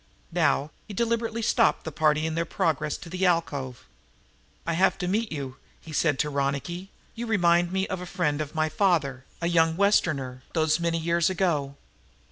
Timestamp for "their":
2.33-2.43